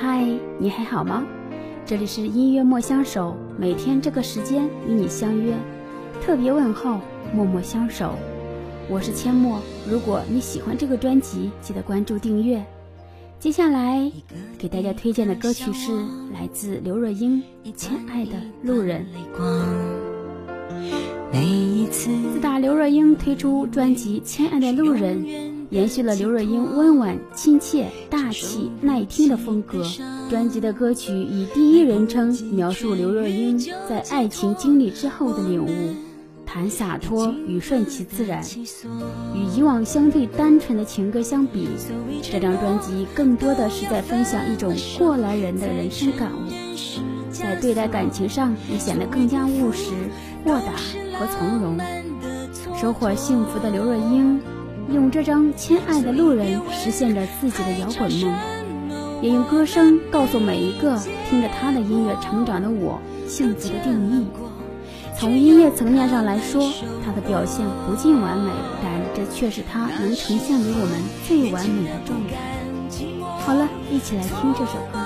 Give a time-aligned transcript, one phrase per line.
[0.00, 0.24] 嗨，
[0.60, 1.26] 你还好吗？
[1.84, 5.52] 这里是音乐莫相守，每天这个时间与你相约，
[6.22, 7.00] 特别问候，
[7.34, 8.14] 默默相守。
[8.88, 9.60] 我是阡陌，
[9.90, 12.64] 如果你喜欢这个专辑，记得关注订阅。
[13.40, 14.08] 接下来
[14.56, 15.90] 给大家推荐的歌曲是
[16.32, 17.42] 来自刘若英
[17.74, 19.04] 《亲爱的路人》。
[21.90, 25.24] 自打刘若英推出专辑《亲爱的路人》。
[25.70, 29.84] 延续了刘若英温婉、亲切、大气、耐听的风格。
[30.30, 33.58] 专辑的歌曲以第一人称描述刘若英
[33.88, 35.94] 在爱情经历之后的领悟，
[36.46, 38.42] 谈洒脱与顺其自然。
[39.34, 41.68] 与以往相对单纯的情歌相比，
[42.22, 46.50] 这张专辑更多的是在分享一种过来人的人生感悟，
[47.30, 49.90] 在对待感情上也显得更加务实、
[50.44, 50.72] 豁达
[51.18, 51.78] 和从容。
[52.80, 54.40] 收获幸福的刘若英。
[54.90, 58.34] 用这张《亲爱的路人》实现着自己的摇滚梦，
[59.20, 64.26] 也用歌声告诉每一个听着他的音乐成长的我幸福的定义。
[65.18, 66.72] 从音乐层面上来说，
[67.04, 68.50] 他的表现不尽完美，
[68.82, 72.36] 但这却是他能呈现给我们最完美的状态。
[73.44, 74.98] 好了，一起来听这首歌。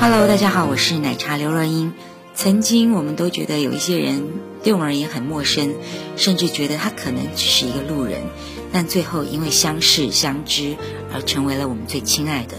[0.00, 1.92] Hello，大家好，我是奶茶刘若英。
[2.34, 4.24] 曾经我们都觉得有一些人
[4.62, 5.74] 对我们而言很陌生，
[6.16, 8.22] 甚至觉得他可能只是一个路人，
[8.72, 10.76] 但最后因为相识相知
[11.12, 12.56] 而成为了我们最亲爱的。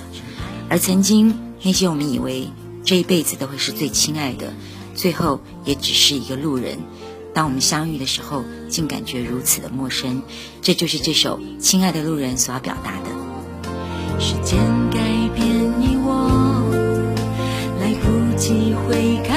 [0.70, 2.50] 而曾经那些我们以为。
[2.88, 4.54] 这一辈子都会是最亲爱的，
[4.94, 6.78] 最后也只是一个路人。
[7.34, 10.22] 当我们相遇的时候，竟感觉如此的陌生。
[10.62, 14.20] 这就是这首《亲爱的路人》所要表达的。
[14.20, 14.60] 时间
[14.92, 15.00] 改
[15.34, 15.65] 变
[19.06, 19.35] 离开。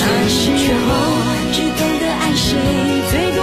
[0.00, 0.88] 那时候
[1.52, 2.46] 最懂得爱谁
[3.10, 3.40] 最多，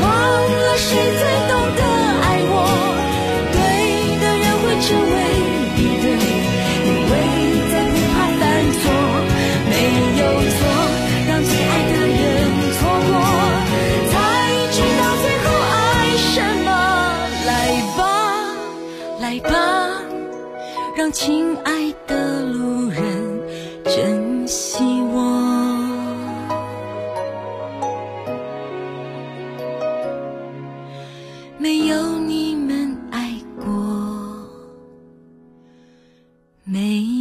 [0.00, 0.86] 忘了谁
[1.18, 1.82] 最懂得
[2.22, 2.54] 爱我，
[3.52, 3.56] 对
[4.20, 5.16] 的人会成为
[5.76, 6.06] 一对，
[6.86, 7.12] 因为
[7.72, 8.40] 在不怕犯
[8.78, 8.80] 错，
[9.68, 9.72] 没
[10.20, 10.22] 有
[10.56, 10.60] 错，
[11.26, 12.20] 让最爱的人
[12.78, 13.12] 错过，
[14.12, 14.14] 才
[14.72, 16.34] 知道最后爱什
[16.64, 16.68] 么。
[17.46, 17.50] 来
[17.96, 18.00] 吧
[19.20, 19.52] 来吧，
[20.96, 21.70] 让亲爱
[22.06, 22.57] 的。
[36.70, 37.17] 每一